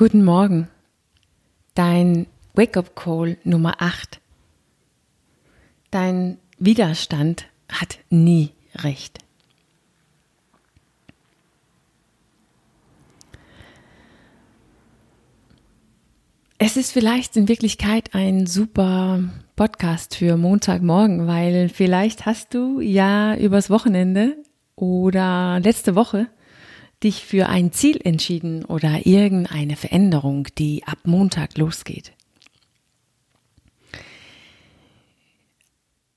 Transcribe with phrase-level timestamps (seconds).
[0.00, 0.66] Guten Morgen.
[1.74, 4.18] Dein Wake-up Call Nummer 8.
[5.90, 9.18] Dein Widerstand hat nie recht.
[16.56, 19.22] Es ist vielleicht in Wirklichkeit ein super
[19.54, 24.38] Podcast für Montagmorgen, weil vielleicht hast du ja übers Wochenende
[24.76, 26.30] oder letzte Woche
[27.02, 32.12] dich für ein Ziel entschieden oder irgendeine Veränderung, die ab Montag losgeht.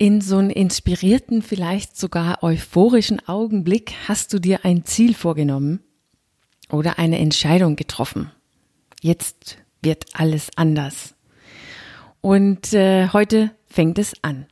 [0.00, 5.80] In so einem inspirierten, vielleicht sogar euphorischen Augenblick hast du dir ein Ziel vorgenommen
[6.70, 8.30] oder eine Entscheidung getroffen.
[9.02, 11.16] Jetzt wird alles anders.
[12.20, 14.46] Und äh, heute fängt es an.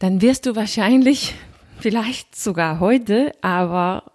[0.00, 1.34] Dann wirst du wahrscheinlich,
[1.78, 4.13] vielleicht sogar heute, aber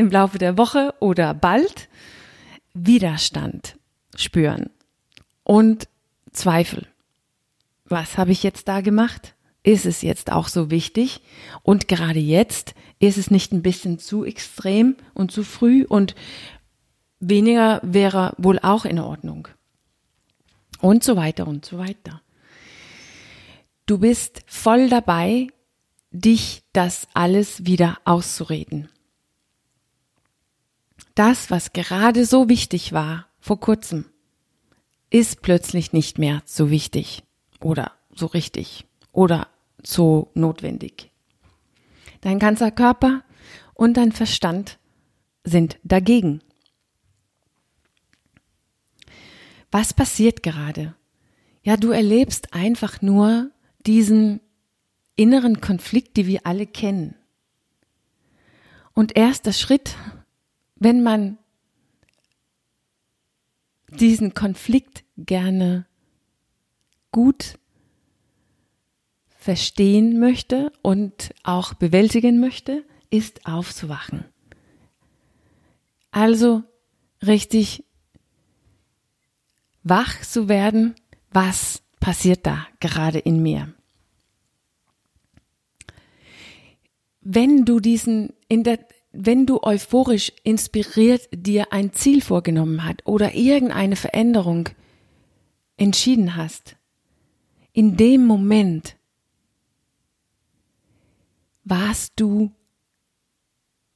[0.00, 1.90] im Laufe der Woche oder bald
[2.72, 3.76] Widerstand
[4.16, 4.70] spüren
[5.44, 5.88] und
[6.32, 6.86] Zweifel.
[7.84, 9.34] Was habe ich jetzt da gemacht?
[9.62, 11.20] Ist es jetzt auch so wichtig?
[11.62, 16.14] Und gerade jetzt ist es nicht ein bisschen zu extrem und zu früh und
[17.18, 19.48] weniger wäre wohl auch in Ordnung.
[20.80, 22.22] Und so weiter und so weiter.
[23.84, 25.48] Du bist voll dabei,
[26.10, 28.88] dich das alles wieder auszureden
[31.20, 34.06] das, was gerade so wichtig war vor kurzem,
[35.10, 37.24] ist plötzlich nicht mehr so wichtig
[37.60, 39.46] oder so richtig oder
[39.82, 41.10] so notwendig.
[42.22, 43.22] Dein ganzer Körper
[43.74, 44.78] und dein Verstand
[45.44, 46.40] sind dagegen.
[49.70, 50.94] Was passiert gerade?
[51.62, 53.50] Ja, du erlebst einfach nur
[53.84, 54.40] diesen
[55.16, 57.14] inneren Konflikt, die wir alle kennen.
[58.94, 59.96] Und erster Schritt
[60.80, 61.38] wenn man
[63.88, 65.86] diesen Konflikt gerne
[67.12, 67.58] gut
[69.28, 74.24] verstehen möchte und auch bewältigen möchte, ist aufzuwachen.
[76.10, 76.62] Also
[77.22, 77.84] richtig
[79.82, 80.94] wach zu werden,
[81.30, 83.72] was passiert da gerade in mir.
[87.20, 88.78] Wenn du diesen in der
[89.12, 94.68] wenn du euphorisch inspiriert dir ein Ziel vorgenommen hast oder irgendeine Veränderung
[95.76, 96.76] entschieden hast,
[97.72, 98.96] in dem Moment
[101.64, 102.52] warst du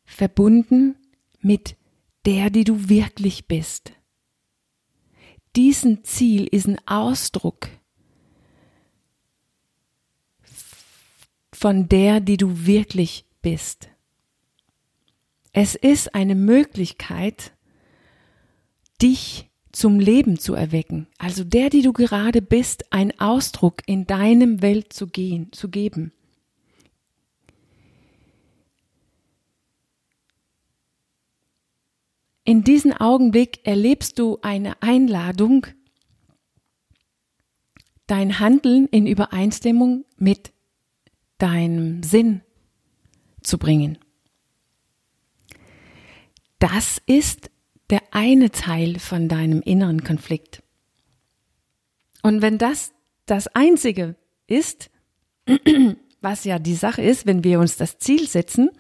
[0.05, 0.97] verbunden
[1.41, 1.77] mit
[2.25, 3.93] der, die du wirklich bist.
[5.57, 7.69] Diesen Ziel ist ein Ausdruck
[11.53, 13.94] von der, die du wirklich bist.
[15.57, 17.53] Es ist eine Möglichkeit,
[19.01, 24.63] dich zum Leben zu erwecken, also der, die du gerade bist, einen Ausdruck in deinem
[24.63, 26.13] Welt zu gehen, zu geben.
[32.43, 35.69] In diesem Augenblick erlebst du eine Einladung,
[38.09, 40.53] dein Handeln in Übereinstimmung mit
[41.39, 42.43] deinem Sinn
[43.41, 44.04] zu bringen.
[46.59, 47.51] Das ist
[47.91, 50.63] der eine Teil von deinem inneren Konflikt.
[52.23, 52.93] Und wenn das
[53.27, 54.17] das Einzige
[54.47, 54.91] ist,
[56.21, 58.71] was ja die Sache ist, wenn wir uns das Ziel setzen,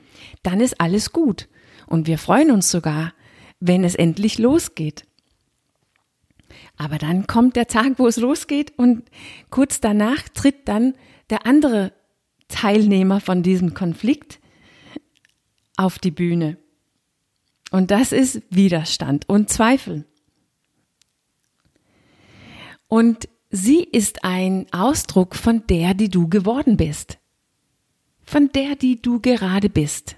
[0.42, 1.48] dann ist alles gut.
[1.86, 3.12] Und wir freuen uns sogar,
[3.60, 5.06] wenn es endlich losgeht.
[6.76, 9.04] Aber dann kommt der Tag, wo es losgeht und
[9.50, 10.94] kurz danach tritt dann
[11.30, 11.92] der andere
[12.48, 14.40] Teilnehmer von diesem Konflikt
[15.76, 16.56] auf die Bühne.
[17.74, 20.06] Und das ist Widerstand und Zweifel.
[22.86, 27.18] Und sie ist ein Ausdruck von der, die du geworden bist.
[28.22, 30.14] Von der, die du gerade bist.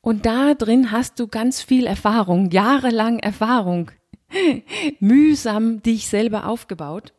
[0.00, 3.90] Und da drin hast du ganz viel Erfahrung, jahrelang Erfahrung,
[5.00, 7.12] mühsam dich selber aufgebaut.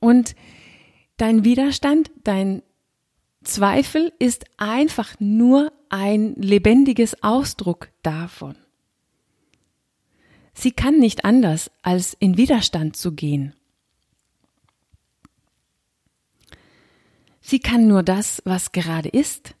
[0.00, 0.36] Und
[1.16, 2.62] dein Widerstand, dein
[3.46, 8.56] Zweifel ist einfach nur ein lebendiges Ausdruck davon.
[10.52, 13.54] Sie kann nicht anders, als in Widerstand zu gehen.
[17.40, 19.54] Sie kann nur das, was gerade ist,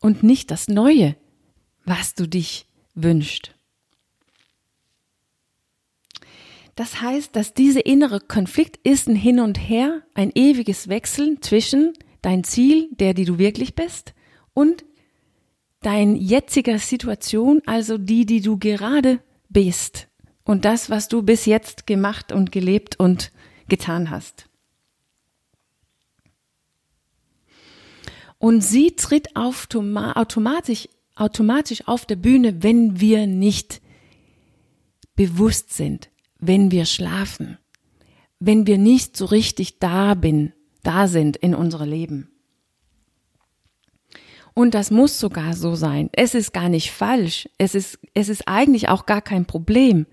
[0.00, 1.16] und nicht das Neue,
[1.84, 3.54] was du dich wünscht.
[6.74, 11.92] Das heißt, dass diese innere Konflikt ist ein Hin und Her, ein ewiges Wechseln zwischen
[12.26, 14.12] dein Ziel, der, die du wirklich bist,
[14.52, 14.84] und
[15.80, 20.08] dein jetziger Situation, also die, die du gerade bist
[20.42, 23.30] und das, was du bis jetzt gemacht und gelebt und
[23.68, 24.48] getan hast.
[28.38, 33.80] Und sie tritt automatisch, automatisch auf der Bühne, wenn wir nicht
[35.14, 37.56] bewusst sind, wenn wir schlafen,
[38.40, 40.52] wenn wir nicht so richtig da bin,
[40.86, 42.30] da sind in unserem Leben.
[44.54, 46.08] Und das muss sogar so sein.
[46.12, 47.48] Es ist gar nicht falsch.
[47.58, 50.06] Es ist, es ist eigentlich auch gar kein Problem.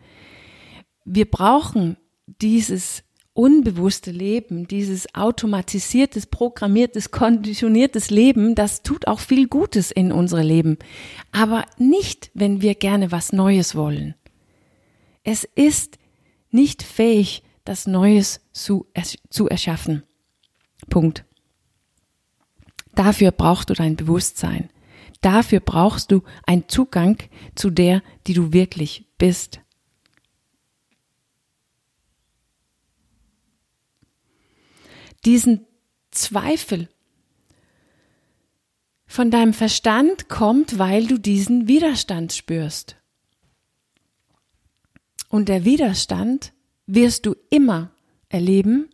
[1.05, 1.95] Wir brauchen
[2.41, 3.03] dieses
[3.33, 10.77] unbewusste Leben, dieses automatisiertes, programmiertes, konditioniertes Leben, das tut auch viel Gutes in unser Leben.
[11.31, 14.13] Aber nicht, wenn wir gerne was Neues wollen.
[15.23, 15.97] Es ist
[16.51, 18.87] nicht fähig, das Neues zu,
[19.29, 20.03] zu erschaffen.
[20.93, 21.25] Punkt.
[22.93, 24.69] Dafür brauchst du dein Bewusstsein.
[25.21, 27.17] Dafür brauchst du einen Zugang
[27.55, 29.61] zu der, die du wirklich bist.
[35.25, 35.65] Diesen
[36.11, 36.87] Zweifel
[39.07, 42.97] von deinem Verstand kommt, weil du diesen Widerstand spürst.
[45.27, 46.53] Und der Widerstand
[46.85, 47.89] wirst du immer
[48.29, 48.92] erleben,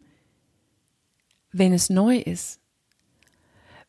[1.52, 2.60] wenn es neu ist.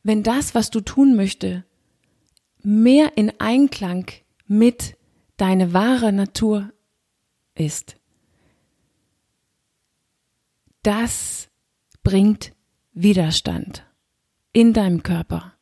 [0.02, 1.64] Wenn das, was du tun möchtest,
[2.62, 4.06] mehr in Einklang
[4.46, 4.96] mit
[5.36, 6.70] deiner wahre Natur
[7.54, 7.96] ist.
[10.82, 11.48] Das
[12.02, 12.52] bringt
[12.92, 13.86] Widerstand
[14.52, 15.54] in deinem Körper,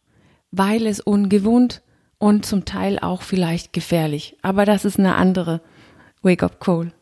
[0.50, 1.82] weil es ungewohnt
[2.18, 4.36] und zum Teil auch vielleicht gefährlich.
[4.42, 5.60] Aber das ist eine andere
[6.22, 6.92] Wake-up-Call.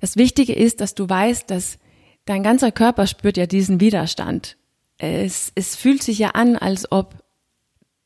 [0.00, 1.78] Das Wichtige ist, dass du weißt, dass
[2.26, 4.56] dein ganzer Körper spürt ja diesen Widerstand.
[4.98, 7.24] Es, es fühlt sich ja an, als ob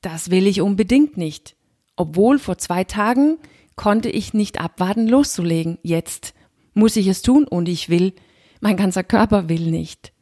[0.00, 1.56] das will ich unbedingt nicht.
[1.96, 3.38] Obwohl vor zwei Tagen
[3.76, 5.78] konnte ich nicht abwarten, loszulegen.
[5.82, 6.34] Jetzt
[6.72, 8.14] muss ich es tun und ich will,
[8.61, 10.12] mein ganzer Körper will nicht.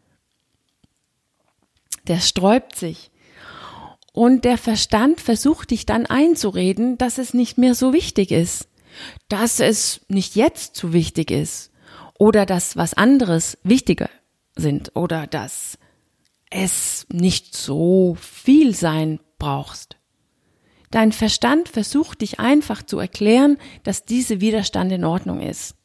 [2.06, 3.10] Der sträubt sich.
[4.12, 8.68] Und der Verstand versucht dich dann einzureden, dass es nicht mehr so wichtig ist
[9.28, 11.67] dass es nicht jetzt zu wichtig ist
[12.18, 14.10] oder dass was anderes wichtiger
[14.54, 15.78] sind oder dass
[16.50, 19.96] es nicht so viel sein brauchst.
[20.90, 25.76] Dein Verstand versucht dich einfach zu erklären, dass diese Widerstand in Ordnung ist.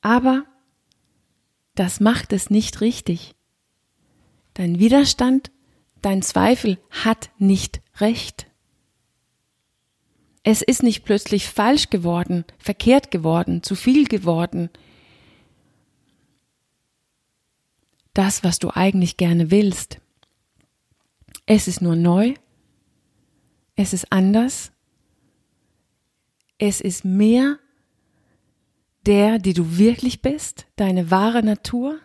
[0.00, 0.44] Aber
[1.74, 3.34] das macht es nicht richtig.
[4.54, 5.52] Dein Widerstand,
[6.02, 8.47] dein Zweifel hat nicht recht.
[10.50, 14.70] Es ist nicht plötzlich falsch geworden, verkehrt geworden, zu viel geworden.
[18.14, 20.00] Das, was du eigentlich gerne willst.
[21.44, 22.32] Es ist nur neu.
[23.76, 24.72] Es ist anders.
[26.56, 27.58] Es ist mehr
[29.04, 32.00] der, die du wirklich bist, deine wahre Natur.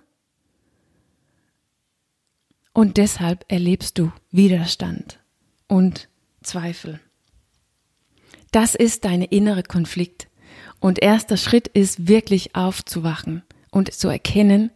[2.73, 5.21] Und deshalb erlebst du Widerstand
[5.69, 6.09] und
[6.41, 6.99] Zweifel.
[8.53, 10.27] Das ist deine innere Konflikt.
[10.79, 13.41] Und erster Schritt ist wirklich aufzuwachen
[13.71, 14.69] und zu erkennen,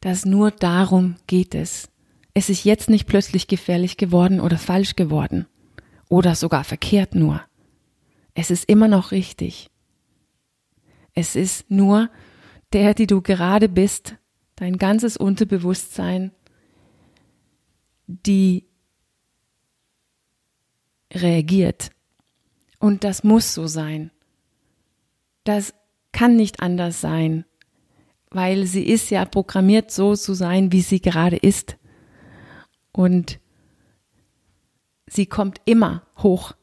[0.00, 1.88] dass nur darum geht es.
[2.34, 5.46] Es ist jetzt nicht plötzlich gefährlich geworden oder falsch geworden
[6.08, 7.40] oder sogar verkehrt nur.
[8.34, 9.70] Es ist immer noch richtig.
[11.14, 12.10] Es ist nur
[12.72, 14.16] der, die du gerade bist,
[14.56, 16.32] dein ganzes Unterbewusstsein,
[18.08, 18.66] die
[21.12, 21.92] reagiert
[22.82, 24.10] und das muss so sein.
[25.44, 25.72] Das
[26.10, 27.44] kann nicht anders sein,
[28.30, 31.76] weil sie ist ja programmiert so zu sein, wie sie gerade ist.
[32.90, 33.38] Und
[35.06, 36.54] sie kommt immer hoch,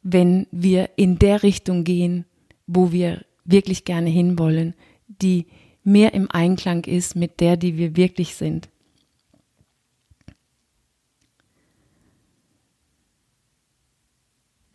[0.00, 2.24] wenn wir in der Richtung gehen,
[2.66, 4.74] wo wir wirklich gerne hinwollen,
[5.08, 5.46] die
[5.84, 8.70] mehr im Einklang ist mit der, die wir wirklich sind.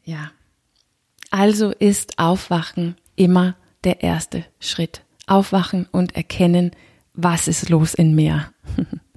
[0.04, 0.32] Ja.
[1.32, 5.04] Also ist Aufwachen immer der erste Schritt.
[5.28, 6.72] Aufwachen und erkennen,
[7.14, 8.54] was ist los in mir.